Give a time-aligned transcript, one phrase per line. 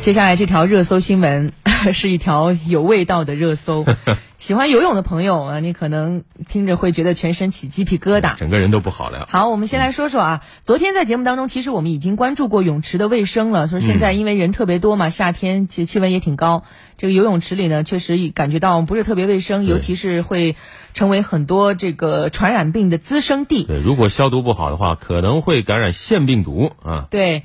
[0.00, 1.52] 接下来这条热搜新闻
[1.92, 3.84] 是一条有味道的热搜，
[4.38, 9.28] 喜欢游泳的朋友啊，你可能听着会觉得全身起鸡皮疙瘩，整个人都不好了。
[9.30, 13.68] 好，我们先来说说啊，昨天在节目当中，其实我们已经关注过泳池的卫生了。
[13.68, 16.64] 说现在因为人特别多嘛，夏天气气温也挺高，
[16.96, 20.56] 这个游泳池里呢，确实感觉到不是特别卫生，尤其是会
[20.94, 23.64] 成为很多这个传染病的滋生地。
[23.64, 27.06] 对，如果消毒不好的话，可能会感染腺病毒啊。
[27.10, 27.44] 对。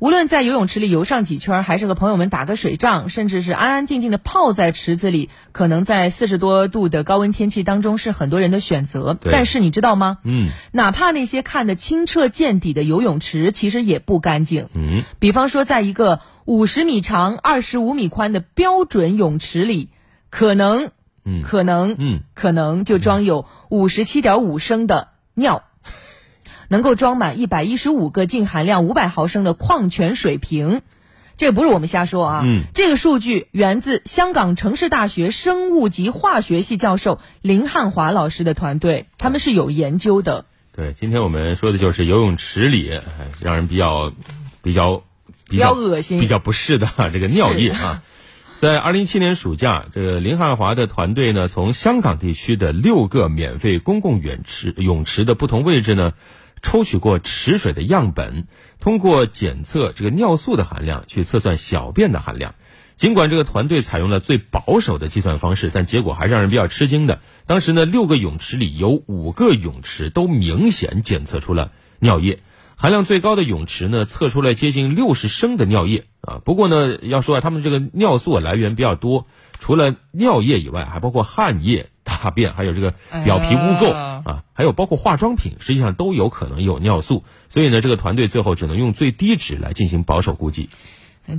[0.00, 9.16] 无论在游泳池里游上几圈，还是和朋友们打个水仗，甚至是安安静静的泡在池子里，可能在四十多度的高温天气当中是很多人的选择。
[9.22, 10.18] 但是你知道吗？
[10.24, 14.68] 嗯，哪怕那些看得清澈见底的游泳池，其实也不干净。
[14.74, 19.90] 嗯，比方说，在一个五十米长、二十五米宽的标准泳池里，
[20.28, 20.90] 可能，
[21.24, 25.62] 嗯，可能，嗯，可能就装有五十七点五升的尿。
[26.68, 30.82] 能够装满一百一十五个净含量五百毫升的矿泉水瓶，
[31.36, 32.42] 这个不是我们瞎说啊。
[32.44, 40.46] 嗯，这个数据源自香港城市大学生物及化学系教授林汉华老师的团队，他们是有研究的。
[40.76, 43.00] 对，今天我们说的就是游泳池里
[43.40, 44.12] 让人比较、
[44.62, 45.04] 比较、
[45.48, 48.02] 比较恶心、比较不适的 这个尿液啊。
[48.60, 56.12] 在二零一七年暑假，这个林汉华的团队呢，从香港地区的六个免费公共泳池泳池的不同位置呢。
[56.64, 58.48] 抽取过池水的样本，
[58.80, 62.56] 通过检测这个尿素的含量去测算小便的含量。
[62.96, 67.20] 尽管这个团队采用了最保守的计算方式，但结果还是让人比较吃惊的。
[67.46, 72.40] 当时呢，六个泳池里有五个泳池都明显检测出了尿液
[72.76, 76.40] 含量最高的泳池呢，测出了接近六十升的尿液啊。
[76.44, 79.26] 不过呢，要说啊，他们这个尿素来源比较多，
[79.60, 81.90] 除了尿液以外，还包括汗液。
[82.24, 87.22] 大便还有这个表皮污垢啊，还有包括化妆品，实际上都有可能有尿素。
[87.50, 90.70] 所以呢，这个团队最后只能用最低值来进行保守估计。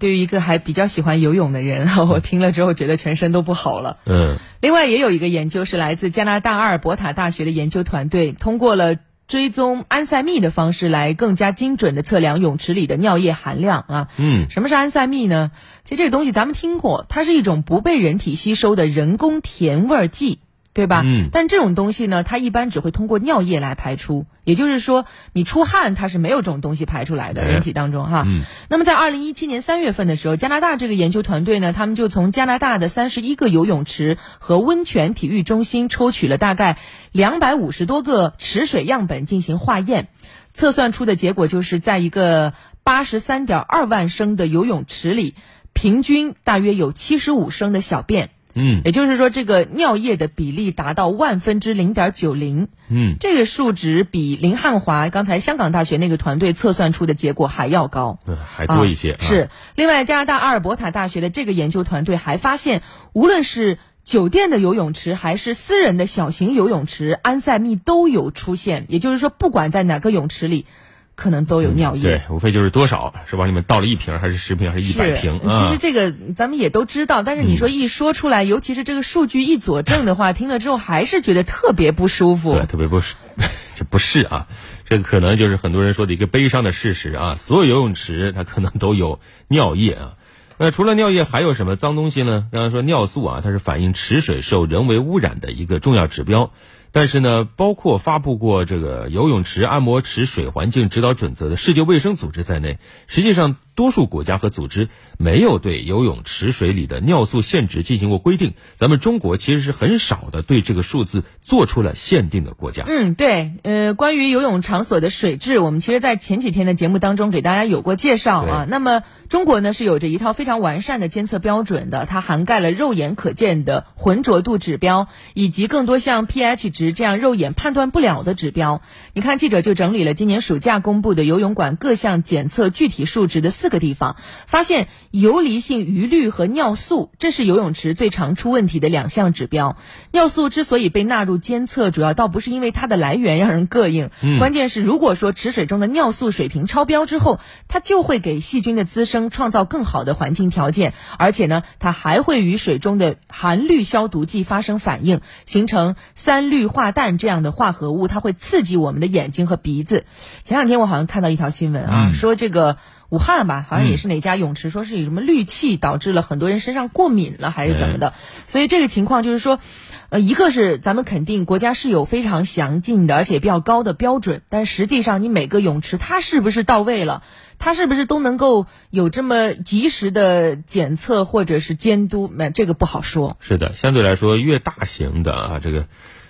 [0.00, 3.98] 对于一个还比较喜欢游泳的人， 我听了之后觉得全身都不好了。
[4.06, 4.38] 嗯。
[4.60, 8.96] 另外，也有一个研究是来自加拿大阿尔伯塔大学的研究团队，通过了
[9.28, 14.08] 追踪安赛蜜的方式来更加精准的测量泳池里的尿液含量啊。
[14.18, 14.48] 嗯。
[14.50, 15.52] 什么是安赛蜜呢？
[15.84, 20.38] 其实这个东西咱们听过，它是一种不被人体吸收的人工甜味剂。
[20.72, 21.02] 对吧？
[21.04, 21.28] 嗯。
[21.32, 28.24] 但这种东西呢，它一般只会通过尿液来排出，也就是说，你出汗它是没有这种东西排出来的，人体当中哈。
[28.26, 28.42] 嗯。
[28.68, 36.78] 那么在二零一七年三月份的时候，加拿大这个研究团队呢，他们就从加拿大的三十一个游泳池和温泉体育中心抽取了大概
[37.12, 40.08] 两百五十多个池水样本进行化验，
[40.52, 45.34] 测算出的结果就是在一个八十三点二万升的游泳池里，
[45.72, 48.30] 平均大约有七十五升的小便。
[48.54, 52.68] 嗯，也就是说，这个尿液的比例达到万分之零点九零。
[52.88, 59.16] 嗯，这个数值比林汉华刚才香港大学那个团队测算出的结果还要高，还多一些。
[59.20, 68.86] 是，另外，加拿大阿尔伯塔大学的这个研究团队还发现，无论是酒店的游泳池还是私人的小型游泳池，安赛蜜都有出现。
[68.88, 70.66] 也就是说，不管在哪个泳池里。
[71.14, 75.40] 可能都有尿液，对，无非就是多少是往里面倒了一瓶，还是十瓶，还是一百瓶？
[75.50, 82.54] 其实这个咱们也都知道，但是你说一说出来，尤其是这个数据一佐证的话，听了之后还是觉得特别不舒服。
[82.54, 83.16] 对，特别不舒，
[83.76, 84.46] 这不是啊，
[84.84, 87.34] 这可能就是很多人说的一个悲伤的事实啊。
[87.36, 90.14] 所有游泳池它可能都有尿液啊。
[90.58, 92.46] 那除了尿液，还有什么脏东西呢？
[92.52, 96.52] 刚刚说尿素啊，它是反映池水受人为污染的一个重要指标。
[96.92, 103.56] 但是呢，包括发布过这个游泳池、按摩池水环境指导准则的世界卫生组织在内，实际上。
[103.82, 112.84] 多数国家和组织没有对游泳池水里的尿素限值进行过规定，咱们中国其实是很少的对这个数字做出了限定的国家。
[112.86, 118.66] 嗯，对，呃，关于游泳场所的水质，我们其实在前几天的节目当中给大家有过介绍啊。
[118.68, 128.80] 那么中国呢是有着一套非常完善的监测标准的，它涵盖了肉眼可见的浑浊度指标，以及更多像 pH 值这样肉眼判断不了的指标。
[129.12, 133.50] 你看，记者就整理了今年暑假公布的游泳馆各项检测具体数值的。
[133.50, 134.14] 四个地方
[134.46, 139.76] 发现游离性余氯和尿素，这是游泳池最常出问题的两项指标。
[140.12, 160.04] 尿素之所以被纳入监测，主要倒不是因为它的来源让人膈应，关键是如果说池水中的尿素水平超标之后，它就会给细菌的滋生创造更好的环境条件，而且呢，它还会与水中的含氯消毒剂发生反应，形成三氯化氮这样的化合物，它会刺激我们的眼睛和鼻子。
[160.44, 162.76] 前两天我好像看到一条新闻啊，说这个。
[163.12, 168.14] 武汉吧，好像也是哪家泳池说是有什么氯气导致了很多人身上过敏了，还是怎么的？
[168.48, 169.60] 所以这个情况就是说，
[170.08, 177.22] 呃，一个是咱们肯定国家是有非常详尽的而且比较高的标准，但实际上你每个泳池它是不是到位了，
[177.58, 183.36] 它是不是都能够有这么及时的检测或者是监督，那这个不好说。
[183.40, 185.86] 是的，相对来说越大型的啊，这个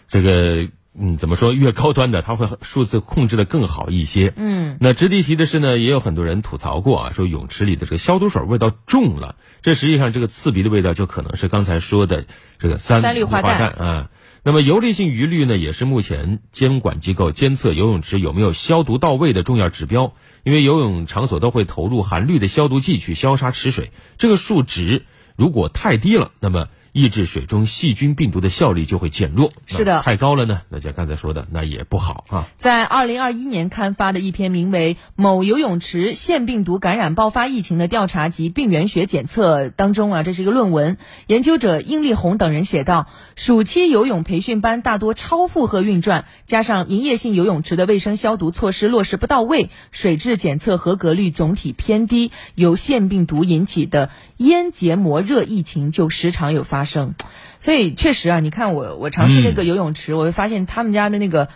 [0.08, 0.67] 这个。
[0.94, 1.55] 嗯，怎么说？
[1.55, 4.35] 越高端的，它会数字控制的更好一些。
[4.37, 9.37] 嗯，那值得一提的是呢，也有很多人吐槽过啊，说泳池里的这个消毒水味道重了。
[9.62, 12.27] 这实际上这个刺鼻的味道，就可能是刚才说的
[12.59, 14.11] 这个三氯化氮啊。
[14.44, 20.12] 那么游离性余氯呢，也是目前监管机构监测游泳池有没有消毒到位的重要指标。
[20.44, 25.06] 因为游泳场所都会投入含氯的消毒剂去消杀池水，这个数值
[25.37, 26.69] 如果太低了，那么。
[26.93, 29.50] 抑制水中细菌病毒的效力就会减弱。
[29.65, 32.47] 是的，太高了呢，那像刚才说的那也不好啊。
[32.59, 40.99] 在二零二一年刊发的一篇名为《某游泳池腺病毒感染爆发疫情的调查及病原学检测》当中啊，这是一个论文，
[41.29, 43.06] 研究者殷立红等人写道：
[43.37, 56.81] 暑期游泳培训班大多超负荷运转，加上营业性游泳池的卫生消毒措施落实不到位，水质检测合格率总体偏低，由腺病毒引起的咽结膜热疫情就时常有发。
[56.82, 57.14] 发生，
[57.61, 61.49] 所以确实啊，你看我我常去那个游泳池，我会发现他们家的那个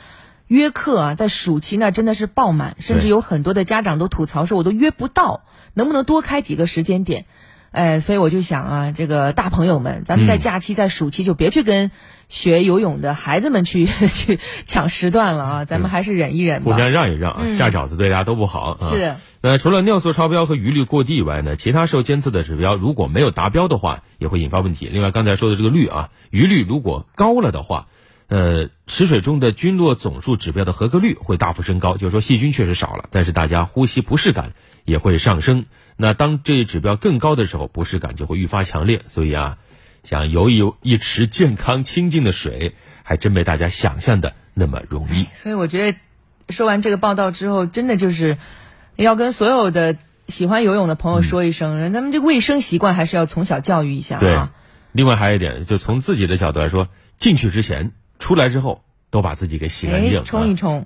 [0.46, 5.43] 约课啊，在暑期那真的是爆满，甚至有很多的家长都吐槽说，我都约不到，
[5.75, 7.25] 能不能多开几个时间点？
[7.73, 11.90] 哎，所以我就想啊，这个大朋友们，咱们在假期在暑期就别去跟
[12.28, 18.90] 学游泳的孩子们去 去抢时段了啊，咱们还是忍一忍吧，互相让一让啊，下饺子对大家都不好啊。
[18.90, 19.17] 是。
[19.48, 24.88] 那除了尿素超标和余氯过低以外呢，其他受监测的指标如果没有达标的话，也会引发问题。
[24.90, 27.87] 另外刚才说的这个氯啊，余氯如果高了的话，
[28.26, 34.52] 呃，池水中的菌落总数指标的合格率会大幅升高，就是说细菌确实少了，但是大家呼吸不适感
[34.84, 35.66] 也会上升。
[35.96, 39.02] 那当这一指标更高的时候，不适感就会愈发强烈。
[39.06, 39.58] 所以啊，
[40.02, 45.26] 想游一游一池健康清净的水，还真没大家想象的那么容易。
[45.34, 45.99] 所以我觉得，
[46.49, 48.38] 说完这个报道之后，真的就是
[49.04, 49.96] 要跟所有的
[50.28, 54.52] 喜欢游泳的朋友说一声，咱们这卫生习惯还是要从小教育一下啊。
[54.93, 60.84] 另外还有一点，就从自己的角度来说，进去之前、出来之后，都把自己给洗干净，冲一冲。